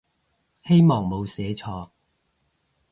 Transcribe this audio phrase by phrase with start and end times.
[0.65, 1.91] 希望冇寫錯